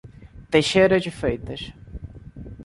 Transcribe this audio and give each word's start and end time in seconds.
Teixeira 0.49 0.99
de 0.99 1.11
Freitas 1.11 1.71